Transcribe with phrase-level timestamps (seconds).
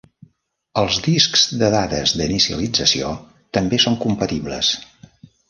[0.83, 3.13] Els discs de dades d'inicialització
[3.59, 4.73] també són compatibles.